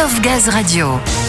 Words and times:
Of 0.00 0.22
Gaz 0.22 0.46
Radio. 0.54 1.27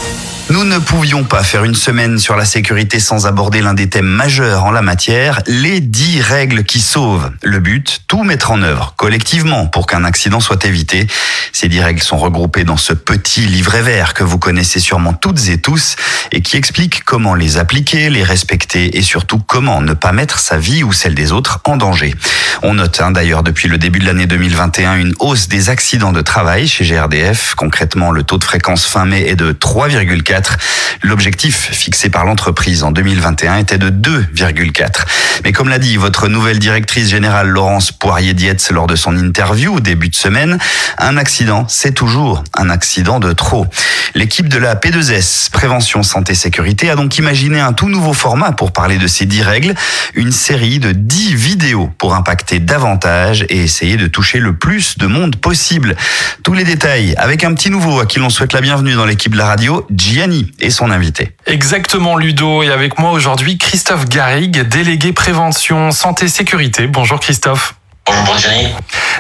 Nous 0.51 0.63
ne 0.63 0.79
pouvions 0.79 1.25
pas 1.25 1.43
faire 1.43 1.63
une 1.63 1.75
semaine 1.75 2.17
sur 2.17 2.35
la 2.35 2.43
sécurité 2.43 2.99
sans 2.99 3.27
aborder 3.27 3.61
l'un 3.61 3.75
des 3.75 3.87
thèmes 3.87 4.07
majeurs 4.07 4.63
en 4.63 4.71
la 4.71 4.81
matière, 4.81 5.43
les 5.45 5.79
10 5.79 6.21
règles 6.21 6.63
qui 6.63 6.81
sauvent. 6.81 7.29
Le 7.43 7.59
but, 7.59 8.01
tout 8.07 8.23
mettre 8.23 8.49
en 8.49 8.63
œuvre 8.63 8.95
collectivement 8.97 9.67
pour 9.67 9.85
qu'un 9.85 10.03
accident 10.03 10.39
soit 10.39 10.65
évité. 10.65 11.05
Ces 11.53 11.67
10 11.67 11.81
règles 11.81 12.01
sont 12.01 12.17
regroupées 12.17 12.63
dans 12.63 12.77
ce 12.77 12.93
petit 12.93 13.41
livret 13.41 13.83
vert 13.83 14.15
que 14.15 14.23
vous 14.23 14.39
connaissez 14.39 14.79
sûrement 14.79 15.13
toutes 15.13 15.49
et 15.49 15.61
tous 15.61 15.97
et 16.31 16.41
qui 16.41 16.57
explique 16.57 17.03
comment 17.03 17.35
les 17.35 17.57
appliquer, 17.57 18.09
les 18.09 18.23
respecter 18.23 18.97
et 18.97 19.03
surtout 19.03 19.37
comment 19.37 19.81
ne 19.81 19.93
pas 19.93 20.13
mettre 20.13 20.39
sa 20.39 20.57
vie 20.57 20.83
ou 20.83 20.93
celle 20.93 21.13
des 21.13 21.31
autres 21.31 21.59
en 21.65 21.77
danger. 21.77 22.15
On 22.63 22.73
note 22.73 22.99
hein, 23.01 23.11
d'ailleurs 23.11 23.43
depuis 23.43 23.67
le 23.67 23.77
début 23.77 23.99
de 23.99 24.05
l'année 24.05 24.25
2021 24.25 24.95
une 24.95 25.13
hausse 25.19 25.47
des 25.47 25.69
accidents 25.69 26.11
de 26.11 26.21
travail 26.21 26.67
chez 26.67 26.85
GRDF. 26.85 27.53
Concrètement, 27.55 28.11
le 28.11 28.23
taux 28.23 28.39
de 28.39 28.43
fréquence 28.43 28.85
fin 28.85 29.05
mai 29.05 29.27
est 29.27 29.35
de 29.35 29.53
3,4 29.53 30.38
L'objectif 31.01 31.69
fixé 31.71 32.09
par 32.09 32.25
l'entreprise 32.25 32.83
en 32.83 32.91
2021 32.91 33.57
était 33.57 33.77
de 33.77 33.89
2,4. 33.89 35.05
Mais 35.43 35.51
comme 35.51 35.69
l'a 35.69 35.79
dit 35.79 35.97
votre 35.97 36.27
nouvelle 36.27 36.59
directrice 36.59 37.09
générale 37.09 37.47
Laurence 37.47 37.91
Poirier-Dietz 37.91 38.71
lors 38.71 38.87
de 38.87 38.95
son 38.95 39.17
interview 39.17 39.75
au 39.75 39.79
début 39.79 40.09
de 40.09 40.15
semaine, 40.15 40.57
un 40.97 41.17
accident, 41.17 41.65
c'est 41.67 41.93
toujours 41.93 42.43
un 42.53 42.69
accident 42.69 43.19
de 43.19 43.31
trop. 43.31 43.65
L'équipe 44.15 44.49
de 44.49 44.57
la 44.57 44.75
P2S, 44.75 45.51
Prévention 45.51 46.03
Santé 46.03 46.33
Sécurité, 46.33 46.89
a 46.89 46.95
donc 46.95 47.17
imaginé 47.17 47.59
un 47.59 47.73
tout 47.73 47.89
nouveau 47.89 48.13
format 48.13 48.51
pour 48.51 48.71
parler 48.71 48.97
de 48.97 49.07
ces 49.07 49.25
10 49.25 49.41
règles, 49.43 49.75
une 50.13 50.31
série 50.31 50.79
de 50.79 50.91
10 50.91 51.35
vidéos 51.35 51.89
pour 51.97 52.15
impacter 52.15 52.59
davantage 52.59 53.45
et 53.49 53.63
essayer 53.63 53.97
de 53.97 54.07
toucher 54.07 54.39
le 54.39 54.55
plus 54.55 54.97
de 54.97 55.07
monde 55.07 55.35
possible. 55.35 55.95
Tous 56.43 56.53
les 56.53 56.63
détails 56.63 57.15
avec 57.17 57.43
un 57.43 57.53
petit 57.53 57.69
nouveau 57.69 57.99
à 57.99 58.05
qui 58.05 58.19
l'on 58.19 58.29
souhaite 58.29 58.53
la 58.53 58.61
bienvenue 58.61 58.93
dans 58.93 59.05
l'équipe 59.05 59.33
de 59.33 59.37
la 59.37 59.45
radio, 59.45 59.85
Gianni 59.91 60.51
et 60.59 60.69
son 60.69 60.91
invité. 60.91 61.35
Exactement 61.45 62.17
Ludo 62.17 62.63
et 62.63 62.69
avec 62.69 62.99
moi 62.99 63.11
aujourd'hui 63.11 63.57
Christophe 63.57 64.05
Garrigue, 64.05 64.67
délégué 64.67 65.13
prévention 65.13 65.91
santé 65.91 66.27
sécurité. 66.27 66.87
Bonjour 66.87 67.19
Christophe. 67.19 67.78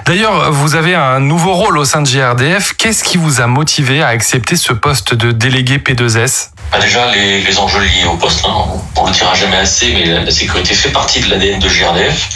D'ailleurs, 0.05 0.51
vous 0.51 0.75
avez 0.75 0.95
un 0.95 1.19
nouveau 1.19 1.53
rôle 1.53 1.77
au 1.77 1.85
sein 1.85 2.01
de 2.01 2.09
GRDF. 2.09 2.73
Qu'est-ce 2.77 3.03
qui 3.03 3.17
vous 3.17 3.41
a 3.41 3.47
motivé 3.47 4.01
à 4.01 4.07
accepter 4.07 4.55
ce 4.55 4.73
poste 4.73 5.13
de 5.13 5.31
délégué 5.31 5.77
P2S 5.77 6.49
bah, 6.71 6.77
déjà, 6.77 7.09
les, 7.11 7.41
les, 7.41 7.57
enjeux 7.57 7.81
liés 7.81 8.05
au 8.05 8.15
poste, 8.15 8.45
hein, 8.45 8.65
on 8.95 9.07
le 9.07 9.11
dira 9.11 9.33
jamais 9.33 9.57
assez, 9.57 9.91
mais 9.91 10.05
la, 10.05 10.29
sécurité 10.29 10.75
fait 10.75 10.89
partie 10.89 11.19
de 11.19 11.29
l'ADN 11.31 11.59
de 11.59 11.67
GRDF. 11.67 12.29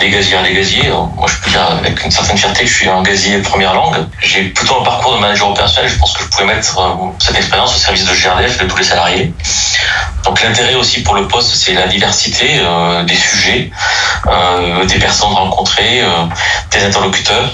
Des 0.00 0.10
gaziers, 0.10 0.36
des 0.42 0.54
gaziers. 0.54 0.90
Moi, 1.16 1.28
je 1.28 1.36
peux 1.36 1.50
dire 1.50 1.62
avec 1.62 2.04
une 2.04 2.10
certaine 2.10 2.36
fierté 2.36 2.64
que 2.64 2.70
je 2.70 2.74
suis 2.74 2.88
un 2.88 3.02
gazier 3.02 3.38
première 3.38 3.74
langue. 3.74 3.96
J'ai 4.20 4.44
plutôt 4.44 4.80
un 4.80 4.84
parcours 4.84 5.14
de 5.14 5.20
manager 5.20 5.50
opérationnel. 5.50 5.90
Je 5.90 5.98
pense 5.98 6.12
que 6.12 6.24
je 6.24 6.28
pouvais 6.28 6.46
mettre 6.46 6.78
euh, 6.78 7.06
cette 7.20 7.36
expérience 7.36 7.76
au 7.76 7.78
service 7.78 8.04
de 8.04 8.14
GRDF 8.14 8.60
et 8.60 8.64
de 8.64 8.68
tous 8.68 8.78
les 8.78 8.84
salariés. 8.84 9.32
Donc, 10.24 10.42
l'intérêt 10.42 10.74
aussi 10.74 11.02
pour 11.02 11.14
le 11.14 11.26
poste, 11.28 11.54
c'est 11.54 11.74
la 11.74 11.86
diversité 11.86 12.60
euh, 12.60 13.04
des 13.04 13.14
sujets, 13.14 13.70
euh, 14.26 14.84
des 14.84 14.98
personnes 14.98 15.32
rencontrées, 15.32 16.02
euh, 16.02 16.24
des 16.70 16.84
interlocuteurs. 16.84 17.50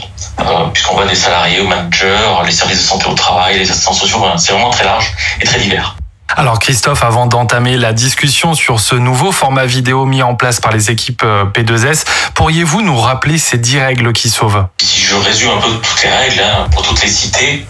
Puisqu'on 0.72 0.96
va 0.96 1.06
des 1.06 1.14
salariés 1.14 1.60
aux 1.60 1.68
managers, 1.68 2.16
les 2.44 2.52
services 2.52 2.78
de 2.78 2.82
santé 2.82 3.06
au 3.06 3.14
travail, 3.14 3.58
les 3.58 3.70
assistants 3.70 3.92
sociaux, 3.92 4.24
c'est 4.36 4.52
vraiment 4.52 4.70
très 4.70 4.84
large 4.84 5.12
et 5.40 5.44
très 5.44 5.60
divers. 5.60 5.94
Alors 6.36 6.58
Christophe, 6.58 7.04
avant 7.04 7.26
d'entamer 7.26 7.76
la 7.76 7.92
discussion 7.92 8.54
sur 8.54 8.80
ce 8.80 8.96
nouveau 8.96 9.30
format 9.30 9.66
vidéo 9.66 10.04
mis 10.04 10.22
en 10.22 10.34
place 10.34 10.60
par 10.60 10.72
les 10.72 10.90
équipes 10.90 11.22
euh, 11.22 11.44
P2S, 11.44 12.04
pourriez-vous 12.34 12.82
nous 12.82 12.98
rappeler 12.98 13.38
ces 13.38 13.56
10 13.56 13.78
règles 13.78 14.12
qui 14.12 14.30
sauvent? 14.30 14.66
Si 14.82 15.00
je 15.00 15.14
résume 15.14 15.50
un 15.50 15.60
peu 15.60 15.70
toutes 15.70 16.02
les 16.02 16.10
règles, 16.10 16.40
hein, 16.40 16.66
pour 16.72 16.82
toutes 16.82 17.00
les 17.02 17.08
citer, 17.08 17.64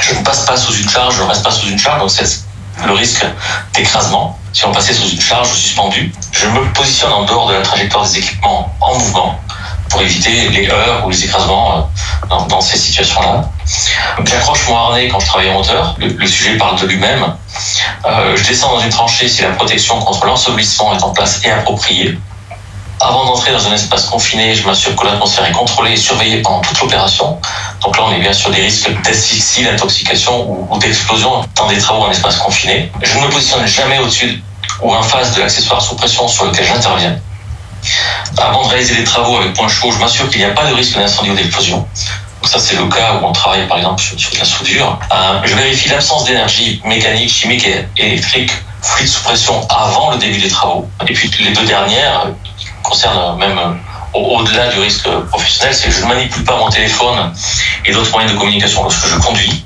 je 0.00 0.14
ne 0.14 0.24
passe 0.24 0.46
pas 0.46 0.56
sous 0.56 0.74
une 0.74 0.88
charge, 0.88 1.16
je 1.16 1.22
ne 1.22 1.28
reste 1.28 1.44
pas 1.44 1.52
sous 1.52 1.68
une 1.68 1.78
charge, 1.78 2.00
donc 2.00 2.10
c'est 2.10 2.47
le 2.86 2.92
risque 2.92 3.24
d'écrasement. 3.74 4.38
Si 4.52 4.64
on 4.64 4.72
passait 4.72 4.94
sous 4.94 5.10
une 5.10 5.20
charge 5.20 5.48
suspendue, 5.48 6.12
je 6.32 6.46
me 6.48 6.72
positionne 6.72 7.12
en 7.12 7.24
dehors 7.24 7.48
de 7.48 7.54
la 7.54 7.62
trajectoire 7.62 8.04
des 8.04 8.18
équipements 8.18 8.74
en 8.80 8.98
mouvement 8.98 9.38
pour 9.88 10.02
éviter 10.02 10.48
les 10.48 10.68
heures 10.68 11.04
ou 11.06 11.10
les 11.10 11.24
écrasements 11.24 11.90
euh, 12.30 12.36
dans, 12.48 12.60
ces 12.60 12.76
situations-là. 12.76 13.48
J'accroche 14.24 14.68
mon 14.68 14.76
harnais 14.76 15.08
quand 15.08 15.20
je 15.20 15.26
travaille 15.26 15.50
en 15.50 15.60
hauteur. 15.60 15.96
Le, 15.98 16.26
sujet 16.26 16.56
parle 16.56 16.78
de 16.78 16.86
lui-même. 16.86 17.34
Euh, 18.04 18.36
je 18.36 18.44
descends 18.44 18.74
dans 18.74 18.80
une 18.80 18.90
tranchée 18.90 19.28
si 19.28 19.42
la 19.42 19.50
protection 19.50 19.98
contre 20.00 20.26
l'ensevelissement 20.26 20.94
est 20.94 21.02
en 21.02 21.10
place 21.10 21.44
et 21.44 21.50
appropriée. 21.50 22.18
Avant 23.00 23.26
d'entrer 23.26 23.52
dans 23.52 23.68
un 23.68 23.74
espace 23.74 24.06
confiné, 24.06 24.54
je 24.54 24.66
m'assure 24.66 24.96
que 24.96 25.06
l'atmosphère 25.06 25.46
est 25.46 25.52
contrôlée 25.52 25.92
et 25.92 25.96
surveillée 25.96 26.42
pendant 26.42 26.60
toute 26.60 26.80
l'opération. 26.80 27.40
Donc 27.82 27.96
là, 27.96 28.04
on 28.06 28.12
est 28.12 28.20
bien 28.20 28.32
sûr 28.32 28.50
des 28.50 28.62
risques 28.62 28.90
d'asphyxie, 29.02 29.64
d'intoxication 29.64 30.68
ou, 30.70 30.78
d'explosion 30.78 31.44
dans 31.54 31.68
des 31.68 31.78
travaux 31.78 32.02
en 32.02 32.10
espace 32.10 32.36
confiné. 32.36 32.90
Je 33.02 33.18
ne 33.18 33.24
me 33.24 33.30
positionne 33.30 33.66
jamais 33.66 33.98
au-dessus 33.98 34.42
ou 34.82 34.94
en 34.94 35.02
face 35.02 35.34
de 35.34 35.40
l'accessoire 35.40 35.80
sous 35.80 35.94
pression 35.96 36.26
sur 36.28 36.44
lequel 36.44 36.66
j'interviens. 36.66 37.18
Avant 38.36 38.64
de 38.64 38.68
réaliser 38.68 38.94
les 38.94 39.04
travaux 39.04 39.36
avec 39.36 39.54
point 39.54 39.68
chaud, 39.68 39.92
je 39.92 39.98
m'assure 39.98 40.28
qu'il 40.28 40.40
n'y 40.40 40.46
a 40.46 40.50
pas 40.50 40.66
de 40.66 40.74
risque 40.74 40.96
d'incendie 40.96 41.30
ou 41.30 41.34
d'explosion. 41.34 41.78
Donc 41.78 42.50
ça, 42.50 42.58
c'est 42.58 42.76
le 42.76 42.86
cas 42.86 43.20
où 43.20 43.26
on 43.26 43.32
travaille 43.32 43.66
par 43.66 43.78
exemple 43.78 44.02
sur, 44.02 44.30
de 44.30 44.38
la 44.38 44.44
soudure. 44.44 44.98
Euh, 45.12 45.40
je 45.44 45.54
vérifie 45.54 45.88
l'absence 45.88 46.24
d'énergie 46.24 46.80
mécanique, 46.84 47.30
chimique 47.30 47.66
et 47.66 47.86
électrique, 47.96 48.52
fluide 48.82 49.08
sous 49.08 49.22
pression 49.22 49.66
avant 49.68 50.10
le 50.12 50.18
début 50.18 50.38
des 50.38 50.48
travaux. 50.48 50.88
Et 51.06 51.12
puis 51.12 51.30
les 51.40 51.52
deux 51.52 51.64
dernières 51.64 52.28
concernent 52.82 53.38
même 53.38 53.58
euh, 53.58 53.72
au-delà 54.14 54.68
du 54.68 54.80
risque 54.80 55.08
professionnel, 55.30 55.74
c'est 55.74 55.88
que 55.88 55.94
je 55.94 56.02
ne 56.02 56.06
manipule 56.06 56.44
pas 56.44 56.56
mon 56.56 56.68
téléphone 56.68 57.32
et 57.84 57.92
d'autres 57.92 58.10
moyens 58.12 58.32
de 58.32 58.38
communication 58.38 58.82
lorsque 58.82 59.06
je 59.06 59.16
conduis. 59.16 59.64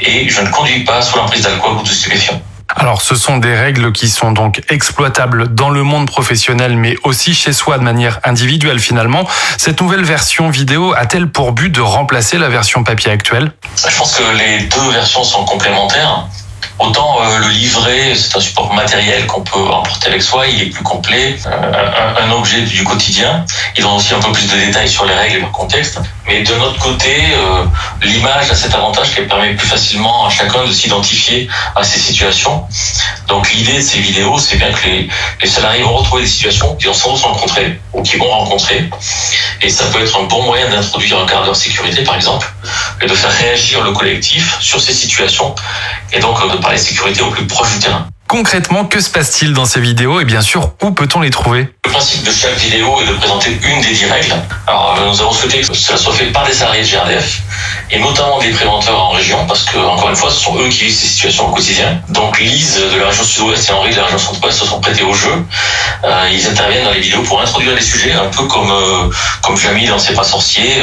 Et 0.00 0.28
je 0.28 0.40
ne 0.40 0.48
conduis 0.48 0.84
pas 0.84 1.02
sous 1.02 1.16
l'emprise 1.16 1.42
d'alcool 1.42 1.78
ou 1.78 1.82
de 1.82 1.88
stupéfiants. 1.88 2.40
Alors 2.76 3.00
ce 3.00 3.14
sont 3.14 3.38
des 3.38 3.54
règles 3.54 3.92
qui 3.92 4.08
sont 4.08 4.32
donc 4.32 4.62
exploitables 4.68 5.54
dans 5.54 5.70
le 5.70 5.82
monde 5.82 6.06
professionnel 6.06 6.76
mais 6.76 6.96
aussi 7.02 7.34
chez 7.34 7.54
soi 7.54 7.78
de 7.78 7.82
manière 7.82 8.20
individuelle 8.24 8.78
finalement. 8.78 9.26
Cette 9.56 9.80
nouvelle 9.80 10.04
version 10.04 10.50
vidéo 10.50 10.92
a-t-elle 10.94 11.28
pour 11.28 11.52
but 11.52 11.70
de 11.70 11.80
remplacer 11.80 12.36
la 12.36 12.48
version 12.50 12.84
papier 12.84 13.10
actuelle? 13.10 13.52
Je 13.76 13.96
pense 13.96 14.14
que 14.14 14.36
les 14.36 14.66
deux 14.66 14.90
versions 14.92 15.24
sont 15.24 15.44
complémentaires. 15.44 16.26
Autant 16.78 17.18
euh, 17.20 17.38
le 17.38 17.48
livret, 17.48 18.14
c'est 18.14 18.36
un 18.36 18.40
support 18.40 18.72
matériel 18.72 19.26
qu'on 19.26 19.40
peut 19.40 19.58
emporter 19.58 20.08
avec 20.08 20.22
soi, 20.22 20.46
il 20.46 20.62
est 20.62 20.66
plus 20.66 20.84
complet, 20.84 21.36
euh, 21.46 22.14
un, 22.22 22.30
objet 22.30 22.60
du 22.62 22.84
quotidien. 22.84 23.44
Il 23.76 23.82
donne 23.82 23.94
aussi 23.94 24.14
un 24.14 24.20
peu 24.20 24.30
plus 24.30 24.46
de 24.46 24.56
détails 24.56 24.88
sur 24.88 25.04
les 25.04 25.14
règles 25.14 25.36
et 25.36 25.40
le 25.40 25.46
contexte. 25.46 26.00
Mais 26.26 26.42
de 26.42 26.54
notre 26.54 26.78
côté, 26.78 27.16
euh, 27.34 27.64
l'image 28.02 28.50
a 28.50 28.54
cet 28.54 28.74
avantage 28.74 29.12
qu'elle 29.12 29.26
permet 29.26 29.54
plus 29.54 29.66
facilement 29.66 30.26
à 30.26 30.30
chacun 30.30 30.64
de 30.64 30.70
s'identifier 30.70 31.48
à 31.74 31.82
ces 31.82 31.98
situations. 31.98 32.64
Donc 33.26 33.50
l'idée 33.50 33.78
de 33.78 33.80
ces 33.80 33.98
vidéos, 33.98 34.38
c'est 34.38 34.56
bien 34.56 34.70
que 34.70 34.86
les, 34.86 35.08
les, 35.42 35.48
salariés 35.48 35.82
vont 35.82 35.96
retrouver 35.96 36.22
des 36.22 36.28
situations 36.28 36.76
qu'ils 36.76 36.90
ont 36.90 36.94
sans 36.94 37.12
doute 37.12 37.22
rencontrées 37.22 37.80
ou 37.92 38.02
qu'ils 38.02 38.20
vont 38.20 38.30
rencontrer. 38.30 38.88
Et 39.62 39.68
ça 39.68 39.86
peut 39.86 40.00
être 40.00 40.16
un 40.16 40.24
bon 40.24 40.42
moyen 40.42 40.68
d'introduire 40.70 41.18
un 41.18 41.26
cadre 41.26 41.48
de 41.48 41.54
sécurité, 41.54 42.04
par 42.04 42.14
exemple, 42.14 42.46
et 43.00 43.06
de 43.06 43.14
faire 43.14 43.32
réagir 43.32 43.82
le 43.82 43.92
collectif 43.92 44.58
sur 44.60 44.80
ces 44.80 44.92
situations 44.92 45.54
et 46.12 46.20
donc 46.20 46.40
de 46.50 46.56
parler 46.58 46.78
sécurité 46.78 47.22
au 47.22 47.30
plus 47.30 47.46
proche 47.46 47.74
du 47.74 47.78
terrain. 47.80 48.08
Concrètement, 48.28 48.84
que 48.84 49.00
se 49.00 49.08
passe-t-il 49.08 49.54
dans 49.54 49.64
ces 49.64 49.80
vidéos 49.80 50.20
et 50.20 50.26
bien 50.26 50.42
sûr, 50.42 50.72
où 50.82 50.90
peut-on 50.90 51.22
les 51.22 51.30
trouver? 51.30 51.72
Le 51.86 51.90
principe 51.90 52.24
de 52.24 52.30
chaque 52.30 52.58
vidéo 52.58 53.00
est 53.00 53.06
de 53.06 53.14
présenter 53.14 53.58
une 53.64 53.80
des 53.80 53.94
dix 53.94 54.04
règles. 54.04 54.34
Alors, 54.66 54.98
nous 55.08 55.18
avons 55.22 55.32
souhaité 55.32 55.62
que 55.62 55.72
cela 55.72 55.96
soit 55.96 56.12
fait 56.12 56.26
par 56.26 56.44
des 56.44 56.52
salariés 56.52 56.82
de 56.82 56.88
GRDF 56.88 57.40
et 57.90 57.98
notamment 57.98 58.38
des 58.38 58.50
préventeurs 58.50 59.02
en 59.02 59.08
région 59.12 59.46
parce 59.46 59.64
que, 59.64 59.78
encore 59.78 60.10
une 60.10 60.16
fois, 60.16 60.30
ce 60.30 60.40
sont 60.40 60.58
eux 60.58 60.68
qui 60.68 60.84
vivent 60.84 60.94
ces 60.94 61.06
situations 61.06 61.48
au 61.48 61.54
quotidien. 61.54 62.02
Donc, 62.10 62.38
Lise 62.38 62.78
de 62.92 62.98
la 62.98 63.06
région 63.08 63.24
sud-ouest 63.24 63.70
et 63.70 63.72
Henri 63.72 63.92
de 63.92 63.96
la 63.96 64.04
région 64.04 64.18
centre-ouest 64.18 64.58
se 64.58 64.66
sont 64.66 64.80
prêtés 64.80 65.04
au 65.04 65.14
jeu. 65.14 65.32
Euh, 66.04 66.28
ils 66.30 66.46
interviennent 66.46 66.84
dans 66.84 66.92
les 66.92 67.00
vidéos 67.00 67.22
pour 67.22 67.40
introduire 67.40 67.74
les 67.74 67.80
sujets, 67.80 68.12
un 68.12 68.26
peu 68.26 68.44
comme, 68.44 68.70
euh, 68.70 69.10
comme 69.42 69.56
Jamie 69.56 69.86
dans 69.86 69.98
C'est 69.98 70.12
pas 70.12 70.22
sorcier. 70.22 70.82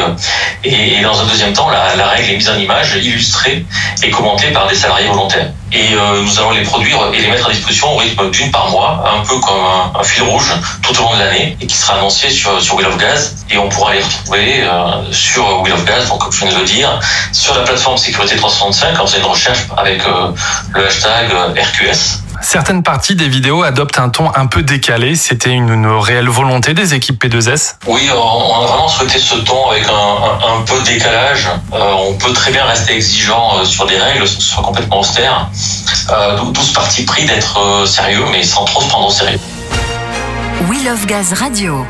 et, 0.64 1.00
dans 1.04 1.22
un 1.22 1.26
deuxième 1.26 1.54
temps, 1.54 1.70
la, 1.70 1.96
la, 1.96 2.08
règle 2.08 2.32
est 2.32 2.38
mise 2.38 2.50
en 2.50 2.58
image, 2.58 2.96
illustrée 2.96 3.64
et 4.02 4.10
commentée 4.10 4.48
par 4.48 4.68
des 4.68 4.76
salariés 4.76 5.08
volontaires. 5.08 5.52
Et 5.76 5.94
euh, 5.94 6.22
nous 6.22 6.40
allons 6.40 6.52
les 6.52 6.64
produire 6.64 6.98
et 7.14 7.20
les 7.20 7.28
mettre 7.28 7.50
à 7.50 7.52
disposition 7.52 7.94
au 7.94 7.98
rythme 7.98 8.32
d'une 8.32 8.50
par 8.50 8.70
mois, 8.70 9.04
un 9.14 9.26
peu 9.26 9.38
comme 9.40 9.60
un, 9.94 10.04
fil 10.04 10.24
rouge 10.24 10.54
tout 10.82 10.98
au 10.98 11.04
long 11.04 11.14
de 11.16 11.20
l'année, 11.20 11.58
et 11.60 11.68
qui 11.68 11.76
sera 11.76 11.98
annoncé 11.98 12.30
sur, 12.30 12.62
sur 12.62 12.76
Wheel 12.76 12.88
of 12.88 12.98
Gaz. 12.98 13.36
Et 13.52 13.58
on 13.58 13.68
pourra 13.68 13.94
les 13.94 14.02
retrouver 14.02 14.64
euh, 14.64 15.12
sur 15.12 15.62
Wheel 15.62 15.74
of 15.74 15.84
Gaz, 15.84 16.08
donc 16.08 16.20
comme 16.20 16.32
je 16.32 16.46
viens 16.46 16.54
de 16.54 16.60
le 16.60 16.66
dire, 16.66 16.98
sur 17.34 17.54
la 17.56 17.64
plateforme 17.64 17.98
Sécurité 17.98 18.38
365, 18.38 18.96
quand 18.96 19.04
vous 19.04 19.12
avez 19.16 19.20
une 19.22 19.30
recherche 19.30 19.60
avec 19.76 20.02
euh, 20.08 20.32
le 20.74 20.88
hashtag 20.88 21.30
RQS. 21.58 22.25
Certaines 22.46 22.84
parties 22.84 23.16
des 23.16 23.28
vidéos 23.28 23.64
adoptent 23.64 23.98
un 23.98 24.10
ton 24.10 24.32
un 24.36 24.46
peu 24.46 24.62
décalé. 24.62 25.16
C'était 25.16 25.50
une, 25.50 25.88
réelle 25.88 26.30
volonté 26.30 26.76
des 26.76 26.94
équipes 26.94 27.26
P2S 27.26 27.78
Oui, 27.88 28.08
on 28.16 28.62
a 28.62 28.68
vraiment 28.68 28.88
souhaité 28.88 29.18
ce 29.18 29.38
ton 29.38 29.72
avec 29.72 29.84
un, 29.88 30.62
peu 30.62 30.80
de 30.80 30.86
décalage. 30.86 31.50
on 31.72 32.14
peut 32.14 32.32
très 32.34 32.52
bien 32.52 32.64
rester 32.66 32.94
exigeant 32.94 33.66
sur 33.66 33.88
des 33.88 33.98
règles, 33.98 34.28
ce 34.28 34.40
soit 34.40 34.62
complètement 34.62 35.00
austère. 35.00 35.50
Euh, 36.12 36.38
D'où 36.38 36.62
ce 36.62 36.74
parti 36.74 37.04
pris 37.04 37.26
d'être 37.26 37.60
euh, 37.60 37.86
sérieux, 37.88 38.26
mais 38.32 38.44
sans 38.44 38.64
trop 38.66 38.82
se 38.82 38.90
prendre 38.90 39.08
au 39.08 39.12
sérieux. 39.12 39.40
We 40.70 40.86
Love 40.86 41.08
Gaz 41.08 41.34
Radio. 41.34 41.84